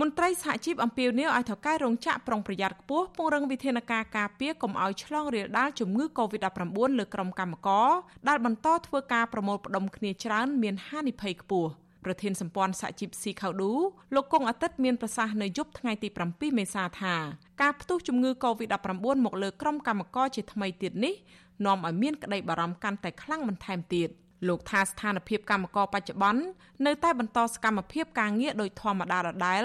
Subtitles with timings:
[0.00, 7.90] មន្ត្រីសហជីពអំពាវនាវឲ្យថៅកែរោងចក្រប្រុងប្រយ័ត្នខ្ពស់ពង្រឹងវិធានការការពារកុំឲ្យឆ្លងរាលដាលជំងឺ Covid-19 លើក្រុមកម្មករ
[8.28, 11.70] ដែលបន្តធ្វើការប្រមូលផ្ដុំគ្នាច្រើនមានហានិភ័យខ្ពស់
[12.04, 13.72] ប្រធានសម្ព័ន្ធសហជីពស៊ីខៅឌូ
[14.14, 17.14] លោកកុងអាទិត្យមានប្រសាសន៍នៅយប់ថ្ងៃទី7មេសាថា
[17.62, 18.88] ការផ្ទុះជំងឺ Covid-19
[19.24, 21.14] មកលើក្រុមកម្មករជាថ្មីទៀតនេះ
[21.64, 24.10] នាំឲ្យមានក្តីបារម្ភកាន់តែខ្លាំងបន្ថែមទៀត។
[24.48, 26.42] លោកថាស្ថានភាពកម្មករបច្ចុប្បន្ន
[26.86, 29.64] នៅតែបន្តសកម្មភាពការងារដោយធម្មតាដដែល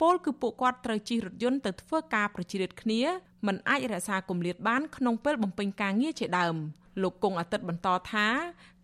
[0.00, 3.02] ពលគឺពួកគាត់ត្រូវជិះរថយន្តទៅធ្វើការប្រជ្រៀតគ្នា
[3.46, 6.56] មិនអាចរក្សាគម្លាតបានក្នុងពេលបំពេញការងារជាដើម
[7.02, 8.26] លោកគង់អាទិត្យបន្តថា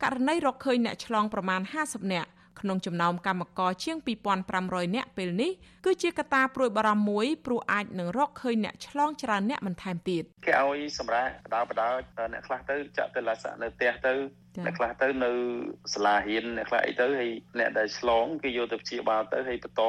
[0.02, 2.30] ករណីរកឃើញអ្នកឆ្លងប្រមាណ50នាក់
[2.61, 3.97] ក្នុងចំណោមកម្មករជាង
[4.47, 5.53] 2500នាក់ពេលនេះ
[5.85, 11.89] គឺជាកត្តាព្រួយបារម្ភមួយព្រោះអាចនឹងរកឃើញអ្នកឆ្លងច្រើនអ្នកបន្ថែមទៀតគេឲ្យសម្រាប់បដៅបដៅ
[12.33, 14.15] អ្នកខ្លះទៅចាក់ទៅលាក់សាក់នៅផ្ទះទៅ
[14.65, 15.30] អ្នកខ្លះទៅនៅ
[15.95, 19.83] សាលារៀនអ្នកខ្លះអីទៅហើយអ្នកដែលឆ្លងគេយកទៅព្យាបាលទៅហើយបន្ត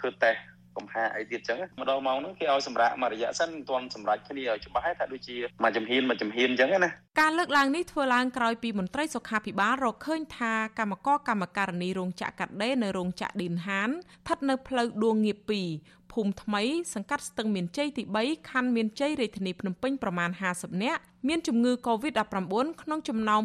[0.00, 0.40] ធ្វើតេស្ត
[0.76, 6.90] កំហាអីទៀតចឹងម្ដងមកហ្នឹងគេឲ្យសម្រាប់មួយរយៈសិនមិនទាន់សម្រាប់គ្នាឲ្យច្បាស់ថាដូចជាមួយចំហៀនមួយចំហៀនចឹងណា
[7.20, 15.38] ការលើកឡើងនេះធ្វើឡើងក្រោយពីមន្ត្រីសុខាភិបាលរកឃើញថាកម្មករកម្មការនីរោងចក្រកាត់ដេរនៅរោងចក្រឌីនហានស្ថិតនៅផ្លូវដួងងៀប
[15.76, 16.62] 2ភូមិថ្មី
[16.94, 22.22] សង្កាត់ស្ទឹងមានជ័យទី3ខណ្ឌមានជ័យរាជធានីភ្នំពេញប្រមាណ50នាក់មានជំងឺ Covid-19
[22.82, 23.42] ក្នុងចំណោម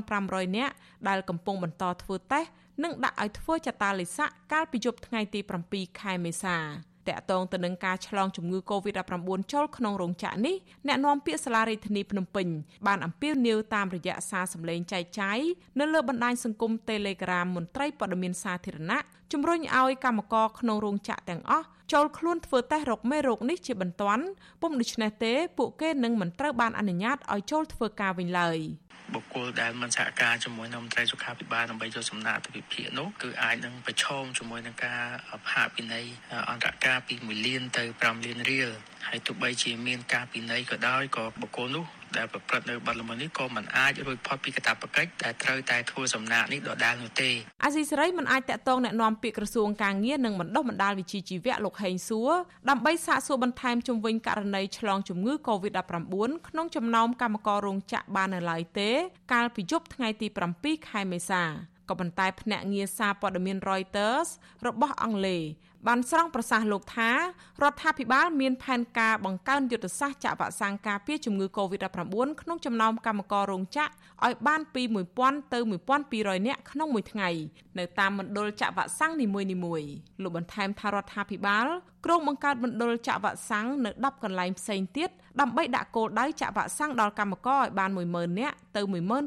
[0.00, 0.74] 2500នាក់
[1.08, 2.48] ដែលកំពុងបន្តធ្វើតេស្ត
[2.82, 12.46] និងដាក់ឲ្យធ្វើចតាលិស័កកាលពីយប់ថ្ងៃទី7ខែមេសា តកតងទៅនឹងការឆ្លងជំងឺ Covid-19 ចូលក្នុងរោងចក្រនេះអ្នកនាំពាក្យសាលារដ្ឋាភិបាលភ្នំពេញ
[12.86, 15.38] បានអំពាវនាវតាមរយៈសារសម្លេងចែកចាយ
[15.80, 19.00] នៅលើបណ្ដាញសង្គម Telegram មន្ត្រីព័ត៌មានសាធារណៈ
[19.32, 24.24] ជំរុញឲ្យកម្មករក្នុងរោងចក្រទាំងអស់ចូលខ្លួនធ្វើតេស្តរកមេរោគនេះជាបន្ទាន់
[24.62, 28.58] ពុំដូច្នេះទេពួកគេនឹងមិនត្រូវបានអនុញ្ញាតឲ្យចូលធ្វើការវិញឡើយ។
[29.14, 35.02] បុគ្គលដែលមិនសហការជាមួយនឹងមន្ត្រីសុខាភិបាលដើម្បីយកសំណាក់ទៅវិភាគនោះគឺអាចនឹងប្រឈមជាមួយនឹងការ
[35.48, 36.06] ផាកពិន័យ
[36.50, 38.70] អន្តរការពី1លានទៅ5លានរៀល
[39.08, 41.86] ហើយទោះបីជាមានការពិន័យក៏ដោយក៏បុគ្គលនោះ
[42.18, 47.30] ដែលប្រព្រឹត្តនៅបទល្មើសនេះក៏មិនអាចរួចផុតពីកាតព្វកិច្ចដែលត្រូវតែធ្វើសំណាក់នេះដដាលនោះទេ
[47.64, 52.30] អាស៊ីសេរីមិនអាចតាក់ទងណែនាំពាក្យក្រសួងការងារនិងបណ្ដុះបណ្ដាលវិជ្ជាជីវៈលោកហេងសួរ
[52.70, 56.12] ដើម្បីសាកសួរបន្ថែមជំវិញករណីឆ្លងជំងឺ Covid-19
[56.48, 58.90] ក្នុងចំណោមកម្មកររោងចក្របាននៅឡើយទេ
[59.32, 60.26] កាលពីយប់ថ្ងៃទី
[60.58, 61.44] 7ខែមេសា
[61.88, 64.28] ក៏ប៉ុន្តែភ្នាក់ងារសារព័ត៌មាន Reuters
[64.66, 65.42] របស់អង់គ្លេស
[65.88, 67.16] បានស្រង់ប្រសាសន៍លោកថារ
[67.72, 73.92] ដ្ឋាភិបាលមានផែនការបង្កើនយុទ្ធសាស្ត្រចាក់វ៉ាក់សាំងការពារជំងឺ Covid-19 ក្នុងចំណោមកម្មកររោងចក្រ
[74.24, 74.82] ឲ្យបានពី
[75.18, 75.58] 1000ទៅ
[76.02, 77.28] 1200នាក់ក្នុងមួយថ្ងៃ
[77.78, 79.26] នៅតាមមណ្ឌលចាក់វ៉ាក់សាំងនី
[79.64, 79.88] មួយៗ
[80.22, 81.66] លោកបន្ថែមថារដ្ឋាភិបាល
[82.04, 88.80] ក្រុងបង្កើតមណ្ឌលចាក់វ៉ាក់សាំងនៅ10កន្លែងផ្សេងទៀតដើម្បីដាក់គោលដៅចាក់វ៉ាក់សាំងដល់កម្មករឲ្យបាន10000នាក់ទៅ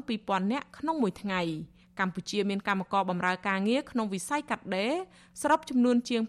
[0.04, 1.42] 12000នាក់ក្នុងមួយថ្ងៃ។
[2.00, 4.94] កម្ពុជាមានកម្មករបម្រើការងារក្នុងវិស័យកាត់ដេរ
[5.42, 6.22] សរុបចំនួនជាង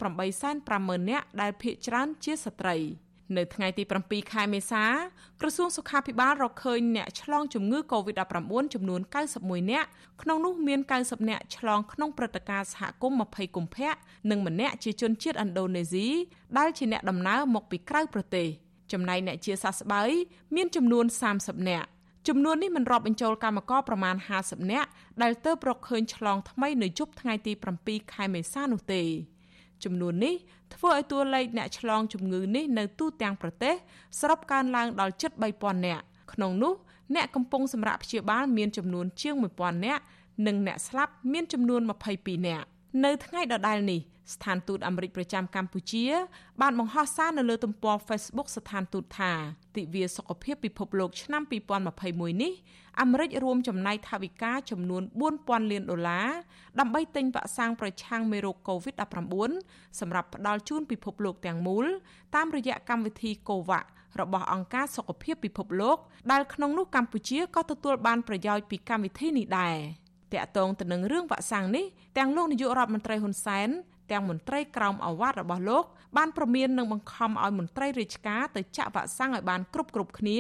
[0.52, 2.78] 850,000នាក់ដែលភាគច្រើនជាស្ត្រី
[3.38, 4.86] នៅថ្ងៃទី7ខែមេសា
[5.42, 9.02] ក្រសួងសុខាភិបាលរកឃើញអ្នកឆ្លងជំងឺ Covid-19 ចំនួន
[9.36, 9.88] 91នាក់
[10.22, 13.92] ក្នុងនោះមាន90នាក់ឆ្លងក្នុងព្រឹត្តិការណ៍សហគមន៍20កុម្ភៈ
[14.30, 16.08] និងម្នាក់ជាជនជាតិឥណ្ឌូនេស៊ី
[16.58, 18.48] ដែលជាអ្នកដំណើរមកពីក្រៅប្រទេស
[18.92, 20.10] ចំណែកអ្នកជាសះស្បើយ
[20.56, 21.06] មានចំនួន
[21.38, 21.88] 30នាក់
[22.28, 24.90] ចំនួននេះមិនរាប់បញ្ចូលកម្មករប្រមាណ50នាក់
[25.22, 27.54] ដែលទើបរកឃើញឆ្លងថ្មីនៅយប់ថ្ងៃទី
[27.84, 29.02] 7ខែមេសានោះទេ
[29.84, 30.36] ចំនួននេះ
[30.76, 33.74] ធ្វើឲ្យតួលេខអ្នកឆ្លងជំងឺនេះនៅទូទាំងប្រទេស
[34.20, 36.04] សរុបកើនឡើងដល់ជិត3000នាក់
[36.34, 36.74] ក្នុងនោះ
[37.16, 40.04] អ្នកកំពុងសម្រាកព្យាបាលមានចំនួនជាង1000នាក់
[40.48, 41.82] និងអ្នកស្លាប់មានចំនួន
[42.14, 42.68] 22នាក់
[43.06, 44.02] នៅថ្ងៃដដែលនេះ
[44.34, 46.06] ស្ថានទូតអាមេរិកប្រចាំកម្ពុជា
[46.62, 49.32] បានបង្ហោះសារនៅលើទំព័រ Facebook ស្ថានទូតថា
[49.76, 51.44] ទិវាសុខភាពពិភពលោកឆ្នាំ
[51.92, 52.54] 2021នេះ
[53.02, 55.04] អាមេរិករួមចំណាយថវិកាចំនួន
[55.38, 56.30] 4000លានដុល្លារ
[56.80, 61.86] ដើម្បីទិញវ៉ាក់សាំងប្រឆាំងមេរោគ COVID-19 សម្រាប់ផ្ដល់ជូនពិភពលោកទាំងមូល
[62.36, 63.86] តាមរយៈកម្មវិធី COVAX
[64.20, 65.98] របស់អង្គការសុខភាពពិភពលោក
[66.32, 69.78] ដែលក្នុងនោះកម្ពុជាក៏ទទួលបានប្រយោជន៍ពីកម្មវិធីនេះដែរ
[70.34, 71.86] តកតងទៅនឹងរឿងវ៉ាក់សាំងនេះ
[72.18, 73.70] ទាំងលោកនាយករដ្ឋមន្ត្រីហ៊ុនសែន
[74.12, 75.86] ទាំងមន្ត្រីក្រមអាវ៉ាត់របស់លោក
[76.18, 80.40] បានប្រមាននឹងបង្ខំឲ្យមន្ត្រីរាជការទៅចាក់វ៉ាក់សាំងឲ្យបានគ្រប់គ្រប់គ្នា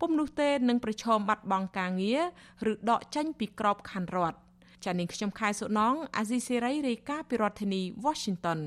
[0.00, 4.38] ពុំនោះទេនឹងប្រឈមបាត់បង់ការងារឬដកចេញពីក្របខ័ណ្ឌរដ្ឋ
[4.84, 8.60] ចានាងខ្ញុំខែសុណងអាស៊ីសេរីរាយការណ៍ពីរដ្ឋធានី Washington